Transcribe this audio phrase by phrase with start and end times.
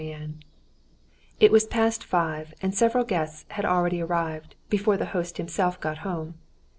[0.01, 0.39] Chapter 9
[1.41, 5.99] It was past five, and several guests had already arrived, before the host himself got
[5.99, 6.39] home.